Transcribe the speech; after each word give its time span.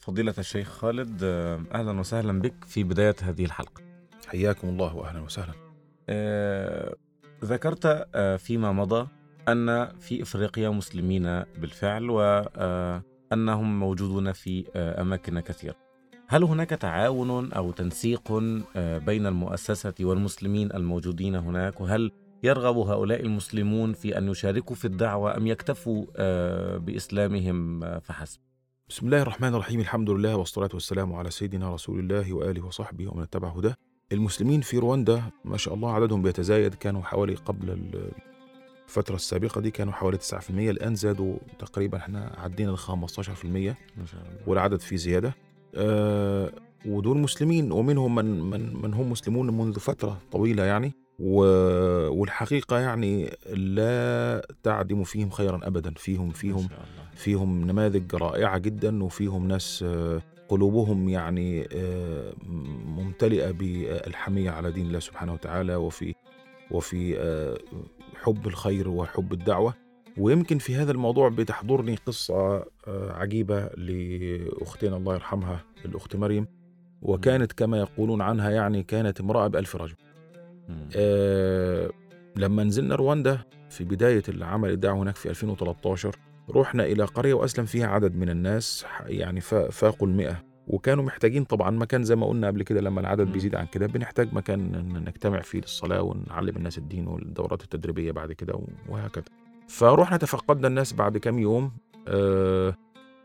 فضيلة 0.00 0.34
الشيخ 0.38 0.68
خالد 0.68 1.24
أهلا 1.74 2.00
وسهلا 2.00 2.40
بك 2.40 2.64
في 2.64 2.84
بداية 2.84 3.16
هذه 3.22 3.44
الحلقة. 3.44 3.82
حياكم 4.26 4.68
الله 4.68 4.96
واهلا 4.96 5.20
وسهلا. 5.20 5.52
آه، 6.08 6.96
ذكرت 7.44 8.06
آه، 8.14 8.36
فيما 8.36 8.72
مضى 8.72 9.08
أن 9.48 9.88
في 9.98 10.22
إفريقيا 10.22 10.68
مسلمين 10.68 11.22
بالفعل 11.58 12.10
وأنهم 12.10 13.80
موجودون 13.80 14.32
في 14.32 14.64
آه، 14.76 15.02
أماكن 15.02 15.40
كثيرة. 15.40 15.76
هل 16.28 16.44
هناك 16.44 16.70
تعاون 16.70 17.52
أو 17.52 17.72
تنسيق 17.72 18.32
آه، 18.76 18.98
بين 18.98 19.26
المؤسسة 19.26 19.94
والمسلمين 20.00 20.72
الموجودين 20.74 21.34
هناك؟ 21.34 21.80
وهل 21.80 22.12
يرغب 22.42 22.76
هؤلاء 22.76 23.20
المسلمون 23.20 23.92
في 23.92 24.18
أن 24.18 24.28
يشاركوا 24.28 24.76
في 24.76 24.84
الدعوة 24.84 25.36
أم 25.36 25.46
يكتفوا 25.46 26.06
آه، 26.16 26.76
بإسلامهم 26.76 27.84
آه، 27.84 27.98
فحسب؟ 27.98 28.40
بسم 28.90 29.06
الله 29.06 29.22
الرحمن 29.22 29.48
الرحيم. 29.54 29.80
الحمد 29.80 30.10
لله 30.10 30.36
والصلاة 30.36 30.68
والسلام 30.74 31.12
على 31.12 31.30
سيدنا 31.30 31.74
رسول 31.74 31.98
الله 31.98 32.32
وآله 32.32 32.66
وصحبه 32.66 33.08
ومن 33.08 33.22
اتبع 33.22 33.48
هداه. 33.48 33.74
المسلمين 34.12 34.60
في 34.60 34.78
رواندا 34.78 35.22
ما 35.44 35.56
شاء 35.56 35.74
الله 35.74 35.92
عددهم 35.92 36.22
بيتزايد 36.22 36.74
كانوا 36.74 37.02
حوالي 37.02 37.34
قبل 37.34 37.70
ال- 37.70 38.12
الفترة 38.88 39.14
السابقة 39.14 39.60
دي 39.60 39.70
كانوا 39.70 39.92
حوالي 39.92 40.16
9% 40.18 40.70
الآن 40.70 40.94
زادوا 40.94 41.36
تقريبا 41.58 41.98
إحنا 41.98 42.32
عدينا 42.38 42.70
ال 42.70 42.78
15% 42.78 42.86
ما 43.96 44.06
شاء 44.06 44.20
الله. 44.20 44.40
والعدد 44.46 44.80
فيه 44.80 44.96
زيادة. 44.96 45.34
آه 45.74 46.52
ودول 46.86 47.18
مسلمين 47.18 47.72
ومنهم 47.72 48.14
من, 48.14 48.40
من, 48.50 48.82
من 48.82 48.94
هم 48.94 49.10
مسلمون 49.10 49.58
منذ 49.58 49.78
فترة 49.78 50.18
طويلة 50.32 50.62
يعني. 50.62 50.92
و 51.20 51.42
والحقيقة 52.08 52.78
يعني 52.78 53.30
لا 53.52 54.46
تعدم 54.62 55.04
فيهم 55.04 55.30
خيرا 55.30 55.60
أبدا 55.62 55.94
فيهم 55.96 56.30
فيهم. 56.30 56.68
فيهم 57.14 57.64
نماذج 57.64 58.14
رائعة 58.14 58.58
جدا 58.58 59.04
وفيهم 59.04 59.48
ناس 59.48 59.84
آه، 59.86 60.22
قلوبهم 60.48 61.08
يعني 61.08 61.68
آه، 61.72 62.32
ممتلئة 62.86 63.50
بالحمية 63.50 64.50
على 64.50 64.72
دين 64.72 64.86
الله 64.86 64.98
سبحانه 64.98 65.32
وتعالى 65.32 65.76
وفي 65.76 66.14
وفي 66.70 67.18
آه، 67.18 67.58
حب 68.22 68.46
الخير 68.46 68.88
وحب 68.88 69.32
الدعوة 69.32 69.74
ويمكن 70.18 70.58
في 70.58 70.76
هذا 70.76 70.92
الموضوع 70.92 71.28
بتحضرني 71.28 71.94
قصة 71.94 72.34
آه، 72.36 73.12
عجيبة 73.12 73.60
لأختنا 73.66 74.96
الله 74.96 75.14
يرحمها 75.14 75.60
الأخت 75.84 76.16
مريم 76.16 76.46
وكانت 77.02 77.52
كما 77.52 77.78
يقولون 77.78 78.22
عنها 78.22 78.50
يعني 78.50 78.82
كانت 78.82 79.20
امرأة 79.20 79.46
بألف 79.46 79.76
رجل. 79.76 79.94
آه، 80.96 81.90
لما 82.36 82.64
نزلنا 82.64 82.94
رواندا 82.94 83.38
في 83.70 83.84
بداية 83.84 84.22
العمل 84.28 84.70
الدعوة 84.70 85.02
هناك 85.02 85.16
في 85.16 85.30
2013 85.30 86.16
رحنا 86.56 86.84
إلى 86.84 87.04
قرية 87.04 87.34
وأسلم 87.34 87.64
فيها 87.66 87.86
عدد 87.86 88.16
من 88.16 88.28
الناس 88.30 88.86
يعني 89.06 89.40
فا- 89.40 89.70
فاقوا 89.70 90.08
المئة. 90.08 90.42
وكانوا 90.66 91.04
محتاجين 91.04 91.44
طبعا 91.44 91.70
مكان 91.70 92.02
زي 92.04 92.16
ما 92.16 92.26
قلنا 92.26 92.46
قبل 92.46 92.62
كده 92.62 92.80
لما 92.80 93.00
العدد. 93.00 93.32
بيزيد 93.32 93.54
عن 93.54 93.66
كده 93.66 93.86
بنحتاج 93.86 94.34
مكان 94.34 94.88
نجتمع 95.04 95.40
فيه 95.40 95.58
للصلاة 95.60 96.02
ونعلم 96.02 96.56
الناس 96.56 96.78
الدين 96.78 97.06
والدورات 97.08 97.62
التدريبية 97.62 98.12
بعد 98.12 98.32
كده 98.32 98.60
وهكذا. 98.88 99.24
فروحنا 99.68 100.16
تفقدنا 100.16 100.68
الناس 100.68 100.92
بعد 100.92 101.18
كام 101.18 101.38
يوم 101.38 101.72
آه 102.08 102.76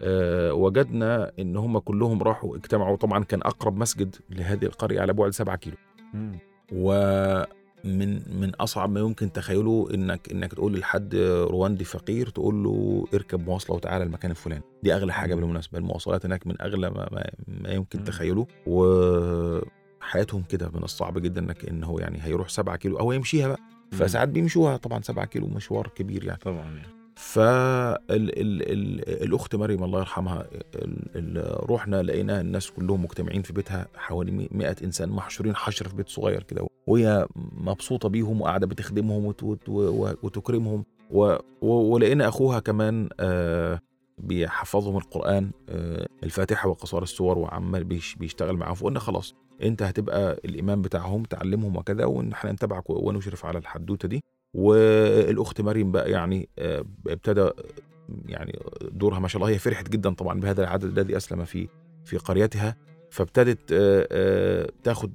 آه 0.01 0.53
وجدنا 0.53 1.31
إن 1.39 1.55
هم 1.57 1.77
كلهم 1.77 2.23
راحوا 2.23 2.55
اجتمعوا. 2.57 2.95
طبعا 2.97 3.23
كان 3.23 3.41
أقرب 3.41 3.77
مسجد 3.77 4.15
لهذه 4.29 4.65
القرية 4.65 5.01
على 5.01 5.13
بعد 5.13 5.29
7 5.31 5.55
كيلو. 5.55 5.77
مم. 6.13 6.39
ومن 6.73 8.39
من 8.39 8.55
أصعب 8.55 8.89
ما 8.89 8.99
يمكن 8.99 9.31
تخيله 9.31 9.87
إنك 9.93 10.31
إنك 10.31 10.53
تقول 10.53 10.79
لحد 10.79 11.15
رواندي 11.49 11.83
فقير 11.83 12.29
تقول 12.29 12.63
له 12.63 13.05
اركب 13.13 13.47
مواصلة 13.47 13.75
وتعالى 13.75 14.03
المكان 14.03 14.31
الفلاني 14.31 14.63
دي 14.83 14.93
أغلى 14.93 15.13
حاجة. 15.13 15.35
بالمناسبة 15.35 15.77
المواصلات 15.77 16.25
هناك 16.25 16.47
من 16.47 16.61
أغلى 16.61 16.89
ما, 16.89 17.09
ما, 17.47 17.69
يمكن. 17.73 18.03
تخيله 18.03 18.47
وحياتهم 18.67 20.43
كده 20.49 20.71
من 20.73 20.83
الصعب 20.83 21.17
جدا 21.17 21.41
إنك 21.41 21.65
إن 21.69 21.83
هو 21.83 21.99
يعني 21.99 22.19
هيروح 22.21 22.49
7 22.49 22.75
كيلو 22.75 22.99
أو 22.99 23.11
يمشيها 23.11 23.47
بقى 23.47 23.59
فساعات 23.91 24.29
بيمشوها 24.29 24.77
طبعا 24.77 25.01
7 25.01 25.25
كيلو 25.25 25.47
مشوار 25.47 25.87
كبير 25.87 26.23
يعني 26.23 26.39
طبعا 26.39 26.61
يعني. 26.63 26.94
فالأخت 28.35 29.55
مريم 29.55 29.83
الله 29.83 29.99
يرحمها 29.99 30.47
رحنا 31.69 32.03
لقينا 32.03 32.41
الناس 32.41 32.71
كلهم 32.71 33.03
مجتمعين 33.03 33.41
في 33.41 33.53
بيتها 33.53 33.87
حوالي 33.95 34.47
100 34.51 34.75
إنسان 34.83 35.09
محشورين 35.09 35.55
حشر 35.55 35.87
في 35.87 35.95
بيت 35.95 36.09
صغير 36.09 36.43
كده. 36.43 36.67
وهي 36.87 37.27
مبسوطة 37.57 38.09
بيهم 38.09 38.41
وقاعدة 38.41 38.67
بتخدمهم 38.67 39.33
وتكرمهم. 40.23 40.85
ولقينا 41.61 42.27
أخوها 42.27 42.59
كمان 42.59 43.09
آه، 43.19 43.79
بيحفظهم 44.17 44.97
القرآن 44.97 45.51
آه، 45.69 46.07
الفاتحة 46.23 46.69
وقصار 46.69 47.03
السور 47.03 47.37
وعمال 47.37 47.83
بيش- 47.83 48.15
بيشتغل 48.15 48.57
معاهم. 48.57 48.73
فقلنا 48.75 48.99
خلاص 48.99 49.33
انت 49.63 49.83
هتبقى 49.83 50.33
الإمام 50.45 50.81
بتاعهم 50.81 51.23
تعلمهم 51.23 51.75
وكذا 51.77 52.05
ونحن 52.05 52.47
نتبعك 52.47 52.89
ونشرف 52.89 53.45
على 53.45 53.57
الحدوتة 53.57 54.07
دي. 54.07 54.21
والأخت 54.55 55.61
مريم 55.61 55.91
بقى 55.91 56.11
يعني 56.11 56.49
آه، 56.59 56.85
ابتدى 57.07 57.49
يعني 58.27 58.59
دورها 58.81 59.19
ما 59.19 59.27
شاء 59.27 59.41
الله 59.41 59.53
هي 59.53 59.57
فرحت 59.59 59.89
جدا 59.89 60.13
طبعا 60.13 60.39
بهذا 60.39 60.63
العدد 60.63 60.83
الذي 60.97 61.17
أسلم 61.17 61.43
في 61.45 61.67
في 62.05 62.17
قريتها 62.17 62.75
فابتدت 63.11 63.71
آه، 63.71 64.07
آه، 64.11 64.69
تاخد 64.83 65.11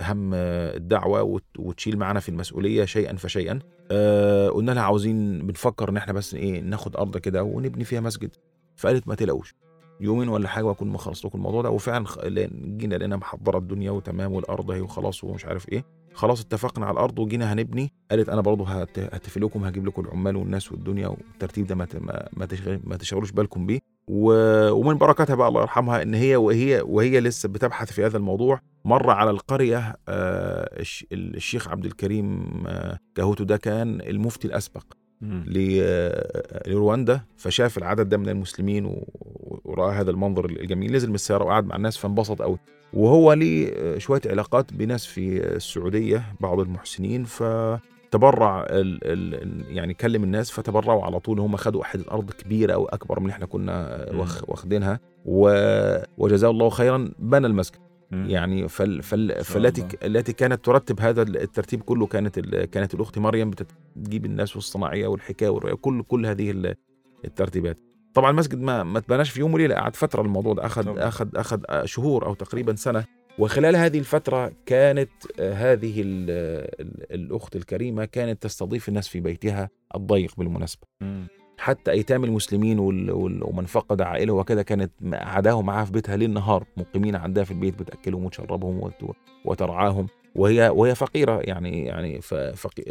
هم 0.00 0.30
الدعوة 0.34 1.22
وت- 1.22 1.58
وتشيل 1.58 1.98
معانا 1.98 2.20
في 2.20 2.28
المسؤولية 2.28 2.84
شيئا 2.84 3.16
فشيئا. 3.16 3.58
قلنا 4.50 4.72
لها 4.72 4.82
عاوزين 4.82 5.46
بنفكر 5.46 5.88
إن 5.88 5.96
إحنا 5.96 6.12
بس 6.12 6.34
إيه 6.34 6.60
ناخد 6.60 6.96
أرض 6.96 7.16
كده 7.18 7.42
ونبني 7.42 7.84
فيها 7.84 8.00
مسجد. 8.00 8.30
فقالت 8.76 9.08
ما 9.08 9.14
تقلقوش. 9.14 9.54
يومين 10.00 10.28
ولا 10.28 10.48
حاجة 10.48 10.64
وأكون 10.64 10.88
مخلص 10.88 11.26
لكم 11.26 11.38
الموضوع 11.38 11.62
ده. 11.62 11.70
وفعلا 11.70 12.04
جينا 12.76 12.94
لقينا 12.94 13.16
محضرة 13.16 13.58
الدنيا 13.58 13.90
وتمام 13.90 14.32
والأرض 14.32 14.70
أهي 14.70 14.80
وخلاص 14.80 15.24
ومش 15.24 15.44
عارف 15.46 15.68
إيه. 15.68 15.84
خلاص 16.14 16.40
اتفقنا 16.40 16.86
على 16.86 16.92
الأرض 16.94 17.18
وجينا 17.18 17.52
هنبني. 17.52 17.92
قالت 18.10 18.28
أنا 18.28 18.40
برضه 18.40 18.64
هت- 18.64 18.98
هتفي 18.98 19.40
لكم 19.40 19.64
هجيب 19.64 19.86
لكم 19.86 20.02
العمال 20.02 20.36
والناس 20.36 20.72
والدنيا 20.72 21.08
والترتيب 21.08 21.66
ده 21.66 21.74
ما 21.74 21.86
ما 22.00 22.28
ما 22.32 22.46
تشغل- 22.46 22.80
ما 22.84 22.96
تشغلوش 22.96 23.32
بالكم 23.32 23.66
بيه. 23.66 23.78
ومن 24.08 24.94
بركاتها 24.98 25.34
بقى 25.34 25.48
الله 25.48 25.60
يرحمها 25.60 26.02
إن 26.02 26.14
هي 26.14 26.36
وهي 26.36 26.80
وهي 26.86 27.20
لسه 27.20 27.48
بتبحث 27.48 27.92
في 27.92 28.06
هذا 28.06 28.16
الموضوع. 28.16 28.60
مر 28.84 29.10
على 29.10 29.30
القرية 29.30 29.78
آه، 30.08 30.80
الش- 30.80 31.06
الشيخ 31.12 31.68
عبد 31.68 31.84
الكريم 31.84 32.50
آه، 32.66 32.98
كاهوتو 33.14 33.44
ده 33.44 33.56
كان 33.56 34.00
المفتي 34.00 34.48
الأسبق. 34.48 34.82
لرواندا 35.22 37.20
فشاف 37.36 37.78
العدد 37.78 38.08
ده 38.08 38.16
من 38.16 38.28
المسلمين 38.28 38.84
و- 38.84 39.08
ورأى 39.64 39.94
هذا 39.96 40.10
المنظر 40.10 40.44
الجميل. 40.44 40.92
نزل 40.92 41.08
من 41.08 41.14
السيارة 41.14 41.44
وقعد 41.44 41.66
مع 41.66 41.76
الناس 41.76 41.96
فانبسط 41.96 42.42
قوي 42.42 42.58
وهو 42.92 43.32
ليه 43.32 43.98
شوية 43.98 44.20
علاقات 44.26 44.72
بناس 44.72 45.06
في 45.06 45.46
السعودية 45.56 46.22
بعض 46.40 46.60
المحسنين 46.60 47.24
فتبرع 47.24 48.66
ال 48.70 48.98
ال 49.04 49.76
يعني 49.76 49.94
كلم 49.94 50.24
الناس 50.24 50.50
فتبرعوا 50.50 51.04
على 51.04 51.20
طول. 51.20 51.40
هم 51.40 51.56
خدوا 51.56 51.84
حتة 51.84 52.04
ارض 52.10 52.30
كبيرة 52.30 52.72
أو 52.74 52.86
أكبر 52.86 53.20
من 53.20 53.24
اللي 53.26 53.34
إحنا 53.34 53.46
كنا 53.46 54.06
واخدينها. 54.48 55.00
وجزاه 56.18 56.50
الله 56.50 56.68
خيرا 56.70 57.10
بنى 57.18 57.46
المسجد. 57.46 57.78
يعني 58.12 58.68
فال 58.68 59.02
فال 59.02 59.44
فالتي. 59.44 59.86
التي 60.06 60.32
كانت 60.32 60.64
ترتب 60.64 61.00
هذا 61.00 61.22
الترتيب 61.22 61.82
كله 61.82 62.06
كانت 62.06 62.38
كانت 62.48 62.94
الأخت 62.94 63.18
مريم 63.18 63.50
بتجيب 63.50 64.24
الناس 64.24 64.56
والصناعية 64.56 65.06
والحكاية 65.06 65.48
والروايه 65.48 65.74
كل 65.74 66.02
كل 66.02 66.26
هذه 66.26 66.50
ال- 66.50 66.74
الترتيبات 67.24 67.78
طبعا 68.14 68.30
المسجد 68.30 68.60
ما 68.60 68.82
ما 68.82 68.98
اتبناش 68.98 69.30
في 69.30 69.40
يوم 69.40 69.54
وليلة 69.54 69.74
قعد 69.74 69.96
فترة 69.96 70.22
الموضوع 70.22 70.54
ده 70.54 70.66
أخذ 70.66 70.84
طبعاً. 70.84 71.08
أخذ 71.08 71.28
أخذ 71.36 71.60
شهور 71.84 72.26
أو 72.26 72.34
تقريبا 72.34 72.74
سنة 72.74 73.04
وخلال 73.38 73.76
هذه 73.76 73.98
الفترة 73.98 74.52
كانت 74.66 75.10
آه، 75.40 75.52
هذه 75.52 76.00
ال- 76.02 76.30
ال- 76.80 77.12
الأخت 77.14 77.56
الكريمة 77.56 78.04
كانت 78.04 78.42
تستضيف 78.42 78.88
الناس 78.88 79.08
في 79.08 79.20
بيتها 79.20 79.70
الضيق 79.94 80.32
بالمناسبة 80.38 80.82
مم. 81.00 81.26
حتى 81.60 81.90
أيتام 81.90 82.24
المسلمين 82.24 82.78
وال- 82.78 83.10
وال- 83.10 83.44
ومن 83.44 83.64
فقد 83.64 84.02
عائله 84.02 84.32
وكذا 84.32 84.62
كانت 84.62 84.90
قعداهم 85.14 85.66
معاها 85.66 85.84
في 85.84 85.92
بيتها 85.92 86.16
ليل 86.16 86.30
نهار 86.30 86.64
مقيمين 86.76 87.16
عندها 87.16 87.44
في 87.44 87.50
البيت 87.50 87.78
بتأكلهم 87.78 88.24
وتشربهم 88.24 88.80
وت- 88.80 89.16
وترعاهم 89.44 90.06
وهي 90.34 90.68
وهي 90.68 90.94
فقيرة 90.94 91.40
يعني 91.40 91.84
يعني 91.84 92.20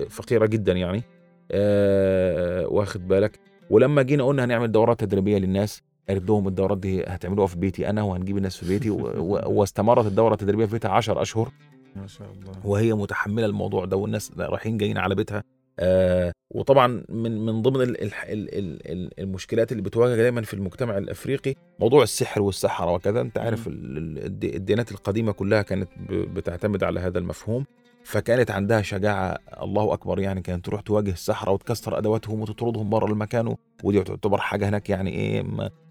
فقيرة 0.10 0.46
جدا 0.46 0.74
يعني. 0.74 1.04
آه 1.52 2.68
واخد 2.68 3.08
بالك؟ 3.08 3.40
ولما 3.70 4.02
جينا 4.02 4.24
قلنا 4.24 4.44
هنعمل 4.46 4.72
دورات 4.72 5.00
تدريبية 5.00 5.38
للناس 5.38 5.82
قالت 6.10 6.30
لهم 6.30 6.48
الدورات 6.48 6.78
دي 6.78 7.04
هتعملوها 7.04 7.48
في 7.48 7.58
بيتي 7.58 7.90
أنا 7.90 8.04
وهنجيب 8.04 8.38
الناس 8.38 8.58
في 8.58 8.68
بيتي 8.68 8.90
واستمرت 8.90 10.06
الدورة 10.06 10.34
التدريبية 10.34 10.66
في 10.66 10.72
بيتها 10.72 10.92
10 10.92 11.22
أشهر. 11.22 11.52
ما 11.96 12.08
شاء 12.08 12.28
الله. 12.32 12.52
وهي 12.66 12.94
متحملة 12.94 13.46
الموضوع 13.46 13.86
ده 13.86 13.98
والناس 13.98 14.32
رايحين 14.38 14.78
جايين 14.78 14.98
على 14.98 15.16
بيتها. 15.16 15.44
آه 15.80 16.32
وطبعا 16.56 17.04
من 17.10 17.46
من 17.46 17.62
ضمن 17.62 17.82
ال 17.82 18.02
ال 18.04 18.12
ال 18.24 18.56
ال 18.58 18.92
ال 18.92 19.20
المشكلات 19.20 19.72
اللي 19.72 19.84
بتواجه 19.84 20.16
دايما 20.16 20.42
في 20.42 20.54
المجتمع 20.54 20.98
الأفريقي 20.98 21.56
موضوع 21.80 22.04
السحر 22.04 22.42
والسحرة 22.42 22.92
وكذا. 22.94 23.22
أنت 23.22 23.38
عارف 23.38 23.68
الديانات 23.68 24.92
القديمة 24.92 25.32
كلها 25.32 25.62
كانت 25.62 25.90
بتعتمد 26.10 26.84
على 26.84 27.00
هذا 27.00 27.20
المفهوم 27.20 27.66
فكانت 28.04 28.52
عندها 28.52 28.82
شجاعة 28.82 29.38
الله 29.62 29.94
أكبر 29.94 30.20
يعني 30.20 30.42
كانت 30.42 30.66
تروح 30.66 30.82
تواجه 30.82 31.12
السحرة 31.12 31.52
وتكسر 31.52 31.98
أدواتهم 31.98 32.42
وتطردهم 32.42 32.90
بره 32.90 33.06
المكان 33.06 33.56
ودي 33.84 34.04
تعتبر 34.04 34.38
حاجة 34.38 34.70
هناك 34.70 34.90
يعني 34.90 35.10
إيه 35.12 35.44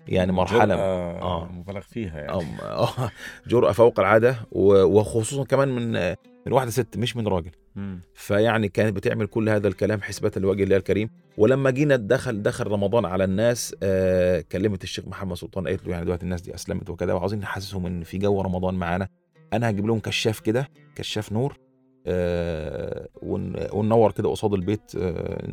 يعني 0.08 0.32
مرحلة 0.32 0.74
آه. 0.74 1.48
مبالغ 1.52 1.80
فيها 1.80 2.18
يعني. 2.20 2.32
آه، 2.62 2.88
جرأة 3.46 3.72
فوق 3.72 4.00
العادة 4.00 4.36
و- 4.52 4.82
وخصوصا 4.84 5.44
كمان 5.44 5.68
من 5.68 5.92
من 6.46 6.52
واحدة 6.52 6.70
ست 6.70 6.96
مش 6.96 7.16
من 7.16 7.28
راجل. 7.28 7.50
مم. 7.78 8.00
فيعني 8.14 8.68
كانت 8.68 8.96
بتعمل 8.96 9.26
كل 9.26 9.48
هذا 9.48 9.68
الكلام 9.68 10.02
حسبة 10.02 10.32
لوجه 10.36 10.62
الله 10.62 10.76
الكريم. 10.76 11.10
ولما 11.38 11.70
جينا 11.70 11.96
دخل 11.96 12.42
دخل 12.42 12.66
رمضان 12.66 13.04
على 13.04 13.24
الناس 13.24 13.76
آه 13.82 14.40
كلمت 14.52 14.84
الشيخ 14.84 15.08
محمد 15.08 15.36
سلطان 15.36 15.66
قالت 15.68 15.84
له 15.86 15.90
يعني 15.92 16.04
دلوقتي 16.04 16.22
الناس 16.22 16.40
دي 16.42 16.54
أسلمت 16.54 16.90
وكذا 16.90 17.12
وعاوزين 17.12 17.38
نحسسهم 17.38 17.86
إن 17.86 18.02
في 18.04 18.18
جو 18.18 18.40
رمضان 18.40 18.74
معانا. 18.74 19.08
أنا 19.52 19.70
هجيب 19.70 19.86
لهم 19.86 20.00
كشاف 20.00 20.40
كده 20.40 20.68
كشاف 20.94 21.32
نور 21.32 21.58
آه 22.06 23.08
ون- 23.22 23.54
وننور 23.72 24.12
كده 24.12 24.28
قصاد 24.28 24.52
البيت 24.54 24.92
آه 24.96 25.48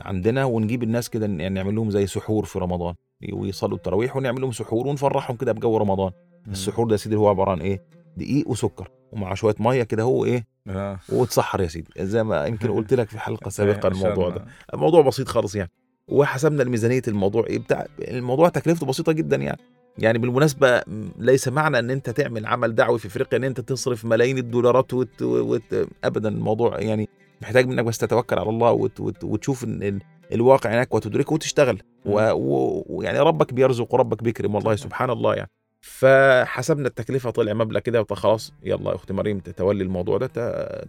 عندنا 0.00 0.44
ونجيب 0.44 0.82
الناس 0.82 1.10
كده 1.10 1.26
يعني 1.26 1.48
نعمل 1.48 1.74
لهم 1.74 1.90
زي 1.90 2.06
سحور 2.06 2.44
في 2.44 2.58
رمضان. 2.58 2.94
ويصلوا 3.32 3.76
التراويح 3.76 4.16
ونعمل 4.16 4.40
لهم 4.40 4.52
سحور 4.52 4.86
ونفرحهم 4.86 5.36
كده 5.36 5.52
بجو 5.52 5.76
رمضان. 5.76 6.12
السحور 6.48 6.86
ده 6.86 6.92
يا 6.92 6.96
سيدي 6.96 7.16
هو 7.16 7.28
عبارة 7.28 7.50
عن 7.50 7.60
إيه؟ 7.60 7.82
دقيق 8.16 8.48
وسكر 8.48 8.90
ومع 9.12 9.34
شوية 9.34 9.54
مية 9.58 9.82
كده 9.82 10.02
هو 10.02 10.24
إيه 10.24 10.46
آه. 10.68 10.98
وتسحر 11.08 11.60
يا 11.60 11.66
سيدي. 11.68 11.88
زي 11.98 12.24
ما 12.24 12.46
يمكن 12.46 12.70
قلت 12.70 12.94
لك 12.94 13.08
في 13.08 13.18
حلقة 13.18 13.48
سابقة 13.56 13.86
عشان- 13.90 13.92
الموضوع 14.06 14.28
ده. 14.30 14.44
الموضوع 14.74 15.02
بسيط 15.02 15.28
خالص 15.28 15.54
يعني. 15.54 15.70
وحسبنا 16.08 16.62
الميزانيه 16.62 17.02
الموضوع 17.08 17.46
إيه 17.46 17.58
بتاع 17.58 17.86
الموضوع 18.00 18.48
تكلفته 18.48 18.86
بسيطة 18.86 19.12
جدا 19.12 19.36
يعني. 19.36 19.58
يعني 19.98 20.18
بالمناسبة 20.18 20.76
م- 20.78 21.08
ليس 21.18 21.48
معنى 21.48 21.78
إن 21.78 21.90
أنت 21.90 22.10
تعمل 22.10 22.46
عمل 22.46 22.74
دعوي 22.74 22.98
في 22.98 23.06
إفريقيا 23.06 23.38
إن 23.38 23.44
أنت 23.44 23.60
تصرف 23.60 24.04
ملايين 24.04 24.38
الدولارات 24.38 24.94
وت... 24.94 25.22
وت... 25.22 25.86
ابدا 26.04 26.28
الموضوع 26.28 26.80
يعني 26.80 27.08
محتاج 27.42 27.66
منك 27.68 27.84
بس 27.84 27.98
تتوكل 27.98 28.38
على 28.38 28.50
الله 28.50 28.72
وت... 28.72 29.00
وت... 29.00 29.24
وتشوف 29.24 29.64
إن 29.64 29.82
ال... 29.82 30.00
الواقع 30.32 30.70
هناك 30.70 30.94
وتدركه 30.94 31.32
وتشتغل. 31.32 31.82
و- 32.04 32.30
و- 32.32 32.84
ويعني 32.88 33.18
ربك 33.20 33.52
بيرزق 33.54 33.94
وربك 33.94 34.22
بيكرم 34.22 34.54
والله 34.54 34.76
سبحان 34.76 35.10
الله 35.10 35.34
يعني. 35.34 35.50
فحسبنا 35.86 36.88
التكلفة 36.88 37.30
طلع 37.30 37.52
مبلغ 37.52 37.80
كده 37.80 38.04
خلاص 38.04 38.52
يلا 38.62 38.94
أختي 38.94 39.12
مريم 39.12 39.38
تتولي 39.38 39.84
الموضوع 39.84 40.18
ده 40.18 40.26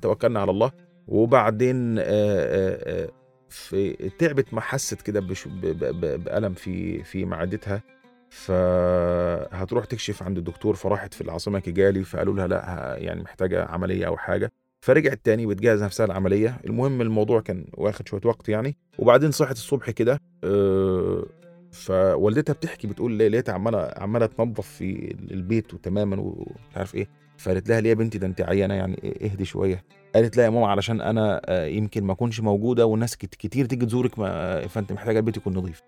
توكلنا 0.02 0.40
على 0.40 0.52
الله. 0.52 0.72
وبعدين 1.08 1.96
في 3.50 3.94
تعبت 4.20 4.54
ما 4.54 4.62
حست 4.62 5.02
كده 5.02 5.20
بألم 6.18 6.54
في 6.54 7.04
في 7.04 7.26
معدتها. 7.26 7.82
فهتروح 8.30 9.86
تكشف 9.86 10.24
عند 10.24 10.38
الدكتور 10.38 10.76
فراحت 10.76 11.14
في 11.14 11.22
العاصمة 11.22 11.60
كيجالي 11.60 12.04
فقالوا 12.04 12.36
لها 12.36 12.48
لأ 12.48 12.96
يعني 12.98 13.22
محتاجة 13.22 13.66
عملية 13.66 14.08
أو 14.08 14.18
حاجة. 14.18 14.52
فرجعت 14.82 15.20
تاني 15.24 15.46
بتجهز 15.46 15.84
نفسها 15.84 16.06
العملية 16.06 16.58
المهم 16.66 17.02
الموضوع 17.02 17.42
كان 17.42 17.66
واخد 17.74 18.08
شوية 18.08 18.22
وقت 18.26 18.50
يعني. 18.50 18.78
وبعدين 19.00 19.32
صحت 19.32 19.56
الصبح 19.56 19.90
كده 19.90 20.20
فوالدتها 21.78 22.54
بتحكي 22.54 22.88
بتقول 22.88 23.12
ليه 23.12 23.28
لقيتها 23.28 23.54
عمالة 23.54 23.92
عمالة 23.98 24.26
تنظف 24.26 24.68
في 24.68 25.16
البيت 25.32 25.74
وتماما 25.74 26.20
ومش 26.20 26.78
عارف 26.78 26.96
إيه. 26.96 27.08
فقالت 27.38 27.70
لها 27.70 27.82
ليه 27.82 27.90
يا 27.90 27.94
بنتي؟ 27.96 28.18
ده 28.18 28.28
انت 28.28 28.42
عيانة 28.42 28.74
يعني 28.74 28.96
إيه- 28.96 29.24
اهدي 29.24 29.46
شوية. 29.46 29.84
قالت 30.16 30.38
لا 30.38 30.44
يا 30.44 30.50
ماما 30.50 30.68
علشان 30.68 31.02
أنا 31.02 31.42
آه، 31.46 31.66
يمكن 31.66 32.04
ما 32.04 32.14
أكونش 32.14 32.40
موجودة 32.40 32.86
والناس 32.86 33.18
كت- 33.18 33.36
كتير 33.36 33.66
تيجي 33.66 33.86
تزورك 33.86 34.20
ما 34.20 34.68
فانت 34.68 34.92
محتاجة 34.94 35.18
البيت 35.20 35.38
يكون 35.38 35.54
نظيف. 35.58 35.82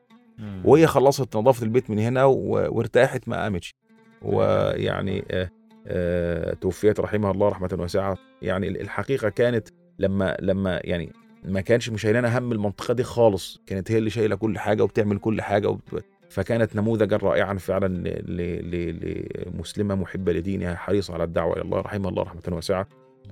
وهي 0.65 0.87
خلصت 0.87 1.35
نظافه 1.37 1.63
البيت 1.63 1.89
من 1.89 1.99
هنا 1.99 2.23
وارتاحت 2.25 3.27
ما 3.29 3.43
قامتش. 3.43 3.75
ويعني 4.21 5.25
آه، 5.31 5.49
آه، 5.87 6.53
توفيت 6.53 6.99
رحمها 6.99 7.31
الله 7.31 7.49
رحمة 7.49 7.69
واسعة. 7.79 8.17
يعني 8.41 8.67
الحقيقة 8.67 9.29
كانت 9.29 9.67
لما 9.99 10.37
لما 10.41 10.81
يعني 10.83 11.13
ما 11.43 11.61
كانش 11.61 11.89
مش 11.89 12.01
شايلانا 12.01 12.37
هم 12.37 12.51
المنطقة 12.51 12.93
دي 12.93 13.03
خالص 13.03 13.61
كانت 13.67 13.91
هي 13.91 13.97
اللي 13.97 14.09
شايلة 14.09 14.35
كل 14.35 14.59
حاجة 14.59 14.83
وبتعمل 14.83 15.17
كل 15.17 15.41
حاجة 15.41 15.69
وبت... 15.69 16.05
فكانت 16.29 16.75
نموذجا 16.75 17.17
رائعا 17.17 17.53
فعلا. 17.53 17.87
لمسلمة 18.27 19.95
محبة 19.95 20.33
لدينها 20.33 20.75
حريصه 20.75 21.13
على 21.13 21.23
الدعوة 21.23 21.53
إلى 21.53 21.61
الله 21.61 21.79
رحمها 21.81 22.09
الله 22.09 22.23
رحمة 22.23 22.41
واسعة 22.47 22.87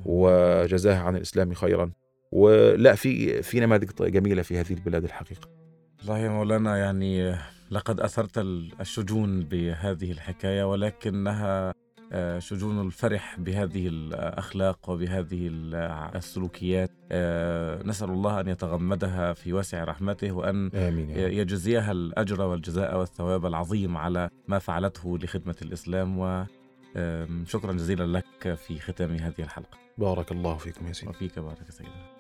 وجزاها 0.06 1.00
عن 1.00 1.16
الإسلام 1.16 1.54
خيرا 1.54 1.92
ولا 2.32 2.96
في 2.96 3.42
في 3.42 3.60
نماذج 3.60 3.90
جميلة 4.00 4.42
في 4.42 4.60
هذه 4.60 4.74
البلاد 4.74 5.04
الحقيقة 5.04 5.50
والله 6.00 6.18
يا 6.18 6.30
مولانا 6.30 6.78
يعني 6.78 7.36
لقد 7.72 8.00
أثرت 8.00 8.38
الشجون 8.82 9.40
بهذه 9.44 10.12
الحكاية 10.12 10.64
ولكنها 10.72 11.74
شجون 12.40 12.86
الفرح 12.86 13.40
بهذه 13.40 13.88
الأخلاق 13.88 14.90
وبهذه 14.90 15.50
السلوكيات. 16.16 16.92
آه، 17.12 17.84
نسأل 17.84 18.10
الله 18.10 18.40
أن 18.40 18.48
يتغمدها 18.48 19.34
في 19.34 19.54
واسع 19.54 19.84
رحمته 19.84 20.28
يا 20.28 20.32
رب. 20.34 21.34
يجزيها 21.34 21.92
الأجر 21.92 22.42
والجزاء 22.42 23.00
والثواب 23.00 23.46
العظيم 23.46 23.98
على 23.98 24.30
ما 24.48 24.60
فعلته 24.60 25.18
لخدمة 25.18 25.56
الإسلام 25.62 26.20
وشكرا 26.20 27.74
جزيلا 27.74 28.18
لك 28.18 28.54
في 28.54 28.80
ختام 28.80 29.16
هذه 29.16 29.42
الحلقة. 29.42 29.78
بارك 29.98 30.32
الله 30.32 30.58
فيكم 30.58 30.88
يا 30.88 30.94
سيدي. 30.94 31.10
وفيك 31.10 31.40
بارك 31.40 31.72
سيدنا 31.72 32.17